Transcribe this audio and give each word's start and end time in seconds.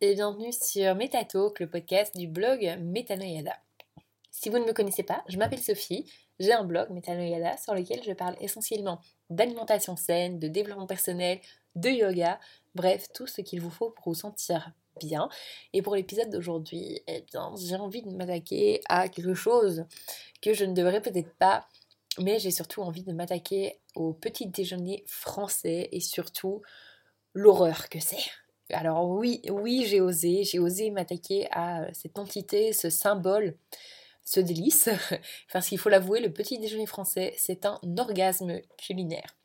et 0.00 0.14
bienvenue 0.14 0.50
sur 0.50 0.94
MetaTalk, 0.94 1.60
le 1.60 1.68
podcast 1.68 2.16
du 2.16 2.26
blog 2.26 2.60
Metanoyada. 2.80 3.52
Si 4.30 4.48
vous 4.48 4.58
ne 4.58 4.64
me 4.64 4.72
connaissez 4.72 5.02
pas, 5.02 5.22
je 5.28 5.36
m'appelle 5.36 5.58
Sophie, 5.58 6.10
j'ai 6.40 6.54
un 6.54 6.64
blog 6.64 6.88
Metanoyada 6.88 7.58
sur 7.58 7.74
lequel 7.74 8.02
je 8.02 8.12
parle 8.12 8.34
essentiellement 8.40 8.98
d'alimentation 9.28 9.94
saine, 9.94 10.38
de 10.38 10.48
développement 10.48 10.86
personnel, 10.86 11.38
de 11.74 11.90
yoga, 11.90 12.40
bref, 12.74 13.08
tout 13.12 13.26
ce 13.26 13.42
qu'il 13.42 13.60
vous 13.60 13.70
faut 13.70 13.90
pour 13.90 14.04
vous 14.06 14.14
sentir 14.14 14.72
bien. 14.98 15.28
Et 15.74 15.82
pour 15.82 15.96
l'épisode 15.96 16.30
d'aujourd'hui, 16.30 17.02
eh 17.06 17.20
bien, 17.20 17.52
j'ai 17.58 17.76
envie 17.76 18.02
de 18.02 18.10
m'attaquer 18.10 18.80
à 18.88 19.08
quelque 19.08 19.34
chose 19.34 19.84
que 20.40 20.54
je 20.54 20.64
ne 20.64 20.72
devrais 20.72 21.02
peut-être 21.02 21.34
pas, 21.34 21.68
mais 22.18 22.38
j'ai 22.38 22.52
surtout 22.52 22.80
envie 22.80 23.04
de 23.04 23.12
m'attaquer 23.12 23.80
au 23.96 24.14
petit 24.14 24.46
déjeuner 24.46 25.04
français 25.06 25.90
et 25.92 26.00
surtout 26.00 26.62
l'horreur 27.34 27.90
que 27.90 28.00
c'est. 28.00 28.30
Alors 28.72 29.08
oui, 29.08 29.42
oui, 29.50 29.84
j'ai 29.86 30.00
osé, 30.00 30.44
j'ai 30.44 30.58
osé 30.58 30.90
m'attaquer 30.90 31.48
à 31.52 31.92
cette 31.92 32.18
entité, 32.18 32.72
ce 32.72 32.90
symbole, 32.90 33.56
ce 34.24 34.40
délice. 34.40 34.88
Parce 35.52 35.68
qu'il 35.68 35.78
faut 35.78 35.88
l'avouer, 35.88 36.20
le 36.20 36.32
petit 36.32 36.58
déjeuner 36.58 36.86
français, 36.86 37.34
c'est 37.36 37.66
un 37.66 37.78
orgasme 37.98 38.60
culinaire. 38.78 39.36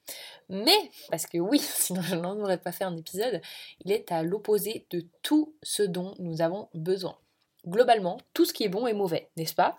Mais, 0.50 0.90
parce 1.10 1.26
que 1.26 1.38
oui, 1.38 1.60
sinon 1.62 2.02
je 2.02 2.16
n'en 2.16 2.40
aurais 2.40 2.58
pas 2.58 2.72
fait 2.72 2.86
un 2.86 2.96
épisode, 2.96 3.42
il 3.84 3.92
est 3.92 4.12
à 4.12 4.24
l'opposé 4.24 4.86
de 4.90 5.06
tout 5.22 5.54
ce 5.62 5.84
dont 5.84 6.14
nous 6.20 6.42
avons 6.42 6.70
besoin. 6.74 7.18
Globalement, 7.68 8.18
tout 8.34 8.46
ce 8.46 8.54
qui 8.54 8.64
est 8.64 8.70
bon 8.70 8.88
est 8.88 8.94
mauvais, 8.94 9.30
n'est-ce 9.36 9.54
pas? 9.54 9.78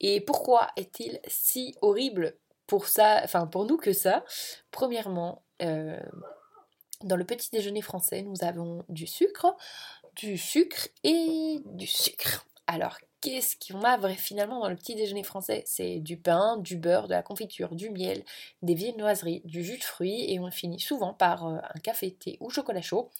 Et 0.00 0.20
pourquoi 0.20 0.68
est-il 0.76 1.20
si 1.26 1.74
horrible 1.80 2.36
pour 2.66 2.88
ça, 2.88 3.22
enfin 3.24 3.46
pour 3.46 3.64
nous 3.64 3.78
que 3.78 3.94
ça? 3.94 4.24
Premièrement, 4.70 5.42
euh, 5.62 5.98
dans 7.04 7.16
le 7.16 7.24
petit 7.24 7.50
déjeuner 7.50 7.82
français, 7.82 8.22
nous 8.22 8.42
avons 8.42 8.84
du 8.88 9.06
sucre, 9.06 9.56
du 10.16 10.38
sucre 10.38 10.88
et 11.04 11.60
du 11.64 11.86
sucre. 11.86 12.46
Alors, 12.66 12.98
qu'est-ce 13.20 13.56
qu'on 13.56 13.82
a 13.82 13.98
finalement 14.14 14.60
dans 14.60 14.68
le 14.68 14.76
petit 14.76 14.94
déjeuner 14.94 15.22
français? 15.22 15.62
C'est 15.66 16.00
du 16.00 16.16
pain, 16.16 16.56
du 16.58 16.76
beurre, 16.76 17.08
de 17.08 17.12
la 17.12 17.22
confiture, 17.22 17.74
du 17.74 17.90
miel, 17.90 18.22
des 18.62 18.74
viennoiseries, 18.74 19.42
du 19.44 19.64
jus 19.64 19.78
de 19.78 19.84
fruits 19.84 20.32
et 20.32 20.38
on 20.40 20.50
finit 20.50 20.80
souvent 20.80 21.14
par 21.14 21.46
euh, 21.46 21.58
un 21.74 21.80
café, 21.80 22.12
thé 22.12 22.36
ou 22.40 22.50
chocolat 22.50 22.82
chaud. 22.82 23.10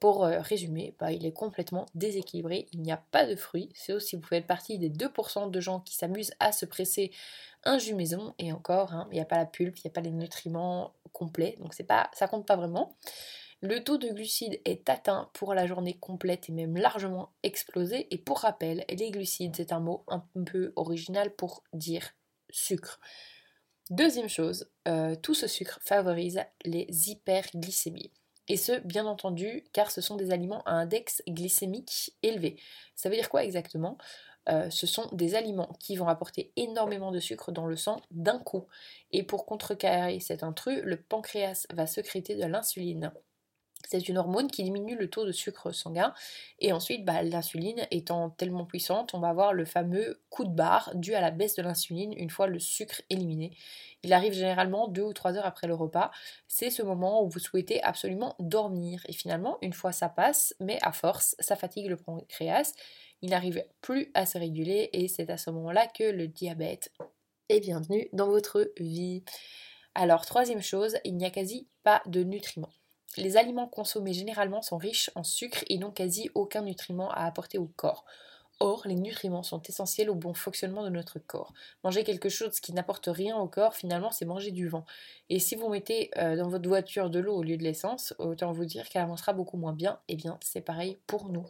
Pour 0.00 0.24
euh, 0.24 0.40
résumer, 0.40 0.94
bah, 0.98 1.10
il 1.10 1.24
est 1.24 1.32
complètement 1.32 1.86
déséquilibré, 1.94 2.68
il 2.72 2.82
n'y 2.82 2.92
a 2.92 3.02
pas 3.10 3.24
de 3.24 3.34
fruits, 3.34 3.70
c'est 3.74 3.94
aussi 3.94 4.16
vous 4.16 4.26
faites 4.26 4.46
partie 4.46 4.78
des 4.78 4.90
2% 4.90 5.50
de 5.50 5.60
gens 5.60 5.80
qui 5.80 5.94
s'amusent 5.94 6.34
à 6.38 6.52
se 6.52 6.66
presser 6.66 7.12
un 7.64 7.78
jus 7.78 7.94
maison 7.94 8.34
et 8.38 8.52
encore, 8.52 8.92
hein, 8.92 9.08
il 9.10 9.14
n'y 9.14 9.20
a 9.20 9.24
pas 9.24 9.38
la 9.38 9.46
pulpe, 9.46 9.78
il 9.78 9.86
n'y 9.86 9.90
a 9.90 9.94
pas 9.94 10.02
les 10.02 10.10
nutriments 10.10 10.92
complets, 11.16 11.56
donc 11.60 11.72
c'est 11.72 11.84
pas, 11.84 12.10
ça 12.12 12.28
compte 12.28 12.46
pas 12.46 12.56
vraiment. 12.56 12.94
Le 13.62 13.82
taux 13.82 13.96
de 13.96 14.08
glucides 14.08 14.60
est 14.66 14.90
atteint 14.90 15.30
pour 15.32 15.54
la 15.54 15.66
journée 15.66 15.94
complète 15.98 16.50
et 16.50 16.52
même 16.52 16.76
largement 16.76 17.32
explosé. 17.42 18.06
Et 18.14 18.18
pour 18.18 18.40
rappel, 18.40 18.84
les 18.90 19.10
glucides, 19.10 19.56
c'est 19.56 19.72
un 19.72 19.80
mot 19.80 20.04
un 20.08 20.22
peu 20.44 20.74
original 20.76 21.34
pour 21.34 21.64
dire 21.72 22.10
sucre. 22.50 23.00
Deuxième 23.88 24.28
chose, 24.28 24.68
euh, 24.88 25.14
tout 25.14 25.32
ce 25.32 25.46
sucre 25.46 25.80
favorise 25.82 26.42
les 26.66 26.86
hyperglycémies. 27.08 28.12
Et 28.48 28.58
ce, 28.58 28.78
bien 28.80 29.06
entendu, 29.06 29.64
car 29.72 29.90
ce 29.90 30.02
sont 30.02 30.16
des 30.16 30.32
aliments 30.32 30.62
à 30.64 30.72
index 30.72 31.22
glycémique 31.26 32.14
élevé. 32.22 32.60
Ça 32.94 33.08
veut 33.08 33.16
dire 33.16 33.30
quoi 33.30 33.42
exactement? 33.42 33.96
Euh, 34.48 34.70
ce 34.70 34.86
sont 34.86 35.08
des 35.12 35.34
aliments 35.34 35.72
qui 35.80 35.96
vont 35.96 36.08
apporter 36.08 36.52
énormément 36.56 37.10
de 37.12 37.20
sucre 37.20 37.52
dans 37.52 37.66
le 37.66 37.76
sang 37.76 38.00
d'un 38.10 38.38
coup. 38.38 38.66
Et 39.12 39.22
pour 39.22 39.46
contrecarrer 39.46 40.20
cet 40.20 40.42
intrus, 40.42 40.80
le 40.84 40.96
pancréas 40.96 41.66
va 41.72 41.86
sécréter 41.86 42.36
de 42.36 42.44
l'insuline. 42.46 43.12
C'est 43.86 44.08
une 44.08 44.18
hormone 44.18 44.50
qui 44.50 44.62
diminue 44.62 44.96
le 44.96 45.08
taux 45.08 45.24
de 45.24 45.32
sucre 45.32 45.72
sanguin. 45.72 46.12
Et 46.58 46.72
ensuite, 46.72 47.04
bah, 47.04 47.22
l'insuline 47.22 47.86
étant 47.90 48.30
tellement 48.30 48.64
puissante, 48.64 49.14
on 49.14 49.20
va 49.20 49.28
avoir 49.28 49.52
le 49.52 49.64
fameux 49.64 50.20
coup 50.28 50.44
de 50.44 50.54
barre 50.54 50.90
dû 50.94 51.14
à 51.14 51.20
la 51.20 51.30
baisse 51.30 51.54
de 51.54 51.62
l'insuline 51.62 52.12
une 52.16 52.30
fois 52.30 52.46
le 52.46 52.58
sucre 52.58 53.02
éliminé. 53.10 53.56
Il 54.02 54.12
arrive 54.12 54.34
généralement 54.34 54.88
deux 54.88 55.02
ou 55.02 55.12
trois 55.12 55.36
heures 55.36 55.46
après 55.46 55.66
le 55.66 55.74
repas. 55.74 56.10
C'est 56.48 56.70
ce 56.70 56.82
moment 56.82 57.22
où 57.22 57.28
vous 57.28 57.38
souhaitez 57.38 57.82
absolument 57.82 58.36
dormir. 58.38 59.02
Et 59.08 59.12
finalement, 59.12 59.58
une 59.62 59.72
fois 59.72 59.92
ça 59.92 60.08
passe, 60.08 60.54
mais 60.60 60.78
à 60.82 60.92
force, 60.92 61.34
ça 61.38 61.56
fatigue 61.56 61.88
le 61.88 61.96
pancréas 61.96 62.72
il 63.22 63.30
n'arrive 63.30 63.64
plus 63.80 64.10
à 64.14 64.26
se 64.26 64.38
réguler 64.38 64.90
et 64.92 65.08
c'est 65.08 65.30
à 65.30 65.38
ce 65.38 65.50
moment-là 65.50 65.86
que 65.86 66.04
le 66.04 66.28
diabète 66.28 66.92
est 67.48 67.60
bienvenu 67.60 68.08
dans 68.12 68.28
votre 68.28 68.72
vie. 68.78 69.24
Alors, 69.94 70.26
troisième 70.26 70.62
chose, 70.62 70.98
il 71.04 71.16
n'y 71.16 71.24
a 71.24 71.30
quasi 71.30 71.68
pas 71.82 72.02
de 72.06 72.22
nutriments. 72.22 72.72
Les 73.16 73.36
aliments 73.36 73.68
consommés 73.68 74.12
généralement 74.12 74.62
sont 74.62 74.76
riches 74.76 75.10
en 75.14 75.24
sucre 75.24 75.64
et 75.68 75.78
n'ont 75.78 75.90
quasi 75.90 76.30
aucun 76.34 76.62
nutriment 76.62 77.10
à 77.10 77.24
apporter 77.24 77.58
au 77.58 77.66
corps. 77.66 78.04
Or, 78.58 78.82
les 78.86 78.94
nutriments 78.94 79.42
sont 79.42 79.60
essentiels 79.62 80.08
au 80.08 80.14
bon 80.14 80.32
fonctionnement 80.32 80.82
de 80.82 80.88
notre 80.88 81.18
corps. 81.18 81.52
Manger 81.84 82.04
quelque 82.04 82.30
chose 82.30 82.58
qui 82.58 82.72
n'apporte 82.72 83.06
rien 83.06 83.36
au 83.36 83.48
corps, 83.48 83.74
finalement, 83.74 84.10
c'est 84.10 84.24
manger 84.24 84.50
du 84.50 84.66
vent. 84.66 84.86
Et 85.28 85.38
si 85.38 85.56
vous 85.56 85.68
mettez 85.68 86.10
euh, 86.16 86.36
dans 86.36 86.48
votre 86.48 86.66
voiture 86.66 87.10
de 87.10 87.18
l'eau 87.18 87.36
au 87.36 87.42
lieu 87.42 87.58
de 87.58 87.62
l'essence, 87.62 88.14
autant 88.18 88.52
vous 88.52 88.64
dire 88.64 88.88
qu'elle 88.88 89.02
avancera 89.02 89.34
beaucoup 89.34 89.58
moins 89.58 89.74
bien. 89.74 90.00
Eh 90.08 90.16
bien, 90.16 90.38
c'est 90.42 90.62
pareil 90.62 90.98
pour 91.06 91.28
nous. 91.28 91.44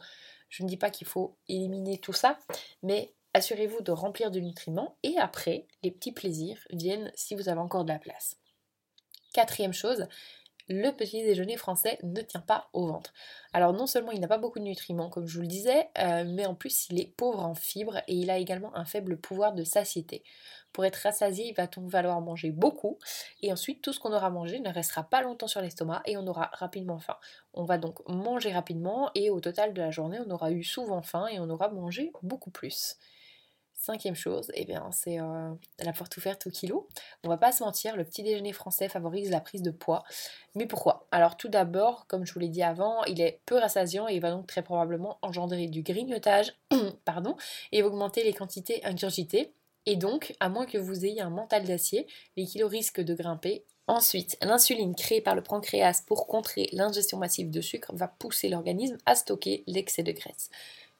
Je 0.49 0.63
ne 0.63 0.67
dis 0.67 0.77
pas 0.77 0.89
qu'il 0.89 1.07
faut 1.07 1.37
éliminer 1.47 1.97
tout 1.97 2.13
ça, 2.13 2.39
mais 2.83 3.13
assurez-vous 3.33 3.81
de 3.81 3.91
remplir 3.91 4.31
de 4.31 4.39
nutriments 4.39 4.97
et 5.03 5.17
après, 5.17 5.67
les 5.83 5.91
petits 5.91 6.11
plaisirs 6.11 6.59
viennent 6.71 7.11
si 7.15 7.35
vous 7.35 7.49
avez 7.49 7.59
encore 7.59 7.85
de 7.85 7.91
la 7.91 7.99
place. 7.99 8.37
Quatrième 9.33 9.73
chose, 9.73 10.07
le 10.69 10.91
petit 10.91 11.23
déjeuner 11.23 11.57
français 11.57 11.97
ne 12.03 12.21
tient 12.21 12.41
pas 12.41 12.69
au 12.73 12.87
ventre. 12.87 13.13
Alors 13.53 13.73
non 13.73 13.87
seulement 13.87 14.11
il 14.11 14.19
n'a 14.19 14.27
pas 14.27 14.37
beaucoup 14.37 14.59
de 14.59 14.63
nutriments 14.63 15.09
comme 15.09 15.27
je 15.27 15.35
vous 15.35 15.41
le 15.41 15.47
disais, 15.47 15.89
euh, 15.99 16.25
mais 16.27 16.45
en 16.45 16.55
plus 16.55 16.87
il 16.89 16.99
est 16.99 17.13
pauvre 17.15 17.45
en 17.45 17.55
fibres 17.55 17.97
et 18.07 18.15
il 18.15 18.29
a 18.29 18.37
également 18.37 18.75
un 18.75 18.85
faible 18.85 19.17
pouvoir 19.17 19.53
de 19.53 19.63
satiété. 19.63 20.23
Pour 20.73 20.85
être 20.85 20.97
rassasié, 20.97 21.47
il 21.47 21.53
va 21.55 21.67
donc 21.67 21.89
falloir 21.89 22.19
manger 22.21 22.51
beaucoup? 22.51 22.99
Et 23.41 23.51
ensuite 23.51 23.81
tout 23.81 23.93
ce 23.93 23.99
qu'on 23.99 24.13
aura 24.13 24.29
mangé 24.29 24.59
ne 24.59 24.69
restera 24.69 25.03
pas 25.03 25.21
longtemps 25.21 25.47
sur 25.47 25.61
l'estomac 25.61 26.01
et 26.05 26.17
on 26.17 26.27
aura 26.27 26.51
rapidement 26.53 26.99
faim. 26.99 27.17
On 27.53 27.63
va 27.63 27.77
donc 27.77 28.07
manger 28.07 28.51
rapidement 28.51 29.09
et 29.15 29.29
au 29.29 29.39
total 29.39 29.73
de 29.73 29.81
la 29.81 29.91
journée 29.91 30.19
on 30.25 30.29
aura 30.29 30.51
eu 30.51 30.63
souvent 30.63 31.01
faim 31.01 31.27
et 31.27 31.39
on 31.39 31.49
aura 31.49 31.69
mangé 31.69 32.11
beaucoup 32.23 32.51
plus. 32.51 32.97
Cinquième 33.79 34.15
chose, 34.15 34.51
eh 34.55 34.65
bien, 34.65 34.89
c'est 34.91 35.19
euh, 35.19 35.53
la 35.79 35.93
porte 35.93 36.17
ouverte 36.17 36.47
au 36.47 36.49
kilo. 36.49 36.89
On 37.23 37.29
va 37.29 37.37
pas 37.37 37.51
se 37.51 37.63
mentir, 37.63 37.95
le 37.95 38.03
petit 38.03 38.23
déjeuner 38.23 38.51
français 38.51 38.89
favorise 38.89 39.29
la 39.29 39.39
prise 39.39 39.61
de 39.61 39.69
poids. 39.69 40.03
Mais 40.55 40.65
pourquoi? 40.65 41.05
Alors 41.11 41.37
tout 41.37 41.47
d'abord, 41.47 42.07
comme 42.07 42.25
je 42.25 42.33
vous 42.33 42.39
l'ai 42.39 42.49
dit 42.49 42.63
avant, 42.63 43.03
il 43.03 43.21
est 43.21 43.39
peu 43.45 43.55
rassasiant 43.55 44.07
et 44.07 44.19
va 44.19 44.31
donc 44.31 44.47
très 44.47 44.63
probablement 44.63 45.19
engendrer 45.21 45.67
du 45.67 45.83
grignotage 45.83 46.53
pardon, 47.05 47.35
et 47.71 47.83
augmenter 47.83 48.23
les 48.23 48.33
quantités 48.33 48.83
ingurgitées. 48.83 49.53
Et 49.85 49.95
donc, 49.95 50.35
à 50.39 50.49
moins 50.49 50.65
que 50.65 50.79
vous 50.79 51.05
ayez 51.05 51.21
un 51.21 51.29
mental 51.29 51.63
d'acier, 51.63 52.07
les 52.35 52.45
kilos 52.45 52.71
risquent 52.71 53.01
de 53.01 53.13
grimper. 53.13 53.63
Ensuite, 53.85 54.37
l'insuline 54.41 54.95
créée 54.95 55.21
par 55.21 55.35
le 55.35 55.43
pancréas 55.43 56.01
pour 56.05 56.25
contrer 56.25 56.67
l'ingestion 56.73 57.19
massive 57.19 57.51
de 57.51 57.61
sucre 57.61 57.93
va 57.93 58.07
pousser 58.07 58.49
l'organisme 58.49 58.97
à 59.05 59.13
stocker 59.13 59.63
l'excès 59.67 60.01
de 60.01 60.11
graisse 60.11 60.49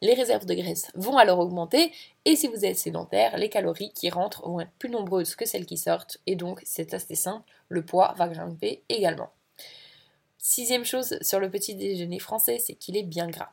les 0.02 0.14
réserves 0.14 0.46
de 0.46 0.54
graisse 0.54 0.92
vont 0.96 1.18
alors 1.18 1.40
augmenter 1.40 1.92
et 2.26 2.36
si 2.36 2.48
vous 2.48 2.66
êtes 2.66 2.78
sédentaire, 2.78 3.38
les 3.38 3.50
calories 3.50 3.92
qui 3.94 4.10
rentrent 4.10 4.48
vont 4.48 4.60
être 4.60 4.72
plus 4.78 4.90
nombreuses 4.90 5.36
que 5.36 5.46
celles 5.46 5.66
qui 5.66 5.78
sortent 5.78 6.20
et 6.28 6.36
donc 6.36 6.62
c'est 6.64 6.94
assez 6.94 7.16
simple, 7.16 7.50
le 7.70 7.84
poids 7.84 8.14
va 8.18 8.28
grimper 8.28 8.84
également. 8.90 9.32
Sixième 10.38 10.86
chose 10.86 11.18
sur 11.22 11.40
le 11.40 11.50
petit 11.50 11.76
déjeuner 11.76 12.20
français, 12.20 12.60
c'est 12.60 12.76
qu'il 12.76 12.96
est 12.96 13.04
bien 13.04 13.28
gras. 13.28 13.50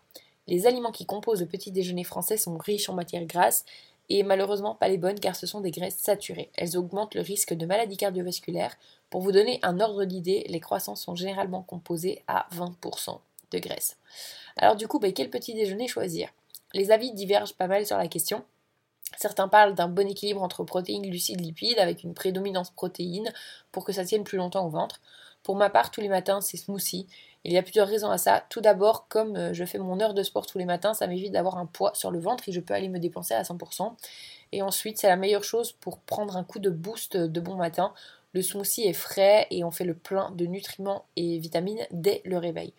Les 0.46 0.66
aliments 0.66 0.92
qui 0.92 1.06
composent 1.06 1.40
le 1.40 1.46
petit 1.46 1.72
déjeuner 1.72 2.04
français 2.04 2.36
sont 2.36 2.58
riches 2.58 2.88
en 2.88 2.94
matières 2.94 3.24
grasses 3.24 3.64
et 4.10 4.22
malheureusement 4.22 4.74
pas 4.74 4.88
les 4.88 4.98
bonnes 4.98 5.18
car 5.18 5.34
ce 5.34 5.46
sont 5.46 5.60
des 5.60 5.70
graisses 5.70 5.96
saturées. 5.96 6.50
Elles 6.56 6.76
augmentent 6.76 7.14
le 7.14 7.22
risque 7.22 7.54
de 7.54 7.66
maladies 7.66 7.96
cardiovasculaires. 7.96 8.76
Pour 9.08 9.22
vous 9.22 9.32
donner 9.32 9.58
un 9.62 9.80
ordre 9.80 10.04
d'idée, 10.04 10.44
les 10.48 10.60
croissants 10.60 10.96
sont 10.96 11.16
généralement 11.16 11.62
composés 11.62 12.22
à 12.28 12.46
20% 12.52 13.18
de 13.50 13.58
graisse. 13.58 13.96
Alors 14.56 14.76
du 14.76 14.86
coup, 14.86 14.98
bah, 14.98 15.12
quel 15.12 15.30
petit 15.30 15.54
déjeuner 15.54 15.88
choisir? 15.88 16.28
Les 16.74 16.90
avis 16.90 17.12
divergent 17.12 17.54
pas 17.54 17.68
mal 17.68 17.86
sur 17.86 17.96
la 17.96 18.08
question. 18.08 18.44
Certains 19.16 19.48
parlent 19.48 19.74
d'un 19.74 19.88
bon 19.88 20.08
équilibre 20.08 20.42
entre 20.42 20.64
protéines, 20.64 21.08
glucides, 21.08 21.40
lipides, 21.40 21.78
avec 21.78 22.02
une 22.02 22.14
prédominance 22.14 22.70
protéine 22.70 23.32
pour 23.70 23.84
que 23.84 23.92
ça 23.92 24.04
tienne 24.04 24.24
plus 24.24 24.38
longtemps 24.38 24.66
au 24.66 24.70
ventre. 24.70 25.00
Pour 25.44 25.54
ma 25.56 25.70
part, 25.70 25.90
tous 25.90 26.00
les 26.00 26.08
matins, 26.08 26.40
c'est 26.40 26.56
smoothie. 26.56 27.06
Il 27.44 27.52
y 27.52 27.58
a 27.58 27.62
plusieurs 27.62 27.86
raisons 27.86 28.10
à 28.10 28.18
ça. 28.18 28.44
Tout 28.48 28.60
d'abord, 28.60 29.06
comme 29.08 29.36
euh, 29.36 29.52
je 29.52 29.64
fais 29.64 29.78
mon 29.78 30.00
heure 30.00 30.14
de 30.14 30.22
sport 30.22 30.46
tous 30.46 30.58
les 30.58 30.64
matins, 30.64 30.94
ça 30.94 31.06
m'évite 31.06 31.32
d'avoir 31.32 31.58
un 31.58 31.66
poids 31.66 31.92
sur 31.94 32.10
le 32.10 32.18
ventre 32.18 32.48
et 32.48 32.52
je 32.52 32.60
peux 32.60 32.74
aller 32.74 32.88
me 32.88 32.98
dépenser 32.98 33.34
à 33.34 33.42
100%. 33.42 33.92
Et 34.52 34.62
ensuite, 34.62 34.98
c'est 34.98 35.08
la 35.08 35.16
meilleure 35.16 35.44
chose 35.44 35.72
pour 35.72 35.98
prendre 35.98 36.36
un 36.36 36.44
coup 36.44 36.58
de 36.58 36.70
boost 36.70 37.16
de 37.16 37.40
bon 37.40 37.56
matin. 37.56 37.92
Le 38.32 38.42
smoothie 38.42 38.88
est 38.88 38.94
frais 38.94 39.46
et 39.50 39.62
on 39.62 39.70
fait 39.70 39.84
le 39.84 39.94
plein 39.94 40.30
de 40.32 40.46
nutriments 40.46 41.04
et 41.14 41.38
vitamines 41.38 41.86
dès 41.92 42.22
le 42.24 42.38
réveil. 42.38 42.72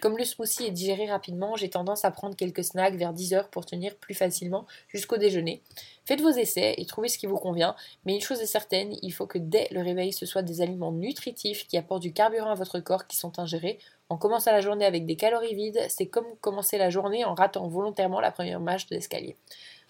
Comme 0.00 0.16
le 0.16 0.24
smoothie 0.24 0.66
est 0.66 0.70
digéré 0.70 1.06
rapidement, 1.06 1.54
j'ai 1.54 1.68
tendance 1.68 2.04
à 2.04 2.10
prendre 2.10 2.34
quelques 2.34 2.64
snacks 2.64 2.94
vers 2.94 3.12
10 3.12 3.34
heures 3.34 3.48
pour 3.48 3.66
tenir 3.66 3.94
plus 3.96 4.14
facilement 4.14 4.66
jusqu'au 4.88 5.16
déjeuner. 5.16 5.62
Faites 6.04 6.20
vos 6.20 6.30
essais 6.30 6.74
et 6.78 6.86
trouvez 6.86 7.08
ce 7.08 7.18
qui 7.18 7.26
vous 7.26 7.36
convient, 7.36 7.76
mais 8.04 8.14
une 8.14 8.20
chose 8.20 8.40
est 8.40 8.46
certaine, 8.46 8.96
il 9.02 9.12
faut 9.12 9.26
que 9.26 9.38
dès 9.38 9.68
le 9.70 9.80
réveil 9.80 10.12
ce 10.12 10.26
soit 10.26 10.42
des 10.42 10.60
aliments 10.60 10.92
nutritifs 10.92 11.68
qui 11.68 11.76
apportent 11.76 12.02
du 12.02 12.12
carburant 12.12 12.50
à 12.50 12.54
votre 12.54 12.80
corps 12.80 13.06
qui 13.06 13.16
sont 13.16 13.38
ingérés. 13.38 13.78
En 14.08 14.16
commençant 14.16 14.50
la 14.50 14.60
journée 14.60 14.84
avec 14.84 15.06
des 15.06 15.16
calories 15.16 15.54
vides, 15.54 15.80
c'est 15.88 16.06
comme 16.06 16.26
commencer 16.40 16.78
la 16.78 16.90
journée 16.90 17.24
en 17.24 17.34
ratant 17.34 17.68
volontairement 17.68 18.20
la 18.20 18.32
première 18.32 18.60
marche 18.60 18.86
de 18.88 18.94
l'escalier. 18.94 19.36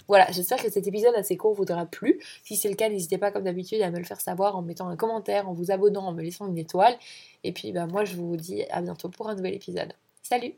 Voilà, 0.09 0.31
j'espère 0.31 0.63
que 0.63 0.71
cet 0.71 0.87
épisode 0.87 1.15
assez 1.15 1.37
court 1.37 1.55
vous 1.55 1.71
aura 1.71 1.87
plu. 1.87 2.21
Si 2.45 2.57
c'est 2.57 2.69
le 2.69 2.75
cas, 2.75 2.89
n'hésitez 2.89 3.19
pas 3.19 3.31
comme 3.31 3.45
d'habitude 3.45 3.83
à 3.83 3.91
me 3.91 3.99
le 3.99 4.05
faire 4.05 4.21
savoir 4.21 4.57
en 4.57 4.63
mettant 4.63 4.89
un 4.89 4.97
commentaire, 4.97 5.49
en 5.49 5.53
vous 5.53 5.71
abonnant, 5.71 6.07
en 6.07 6.13
me 6.13 6.23
laissant 6.23 6.47
une 6.47 6.59
étoile. 6.59 6.97
Et 7.45 7.53
puis 7.53 7.73
bah, 7.73 7.87
moi 7.87 8.05
je 8.05 8.17
vous 8.17 8.37
dis 8.37 8.65
à 8.71 8.83
bientôt 8.83 9.09
pour 9.09 9.29
un 9.29 9.35
nouvel 9.35 9.55
épisode. 9.55 9.93
Salut 10.23 10.55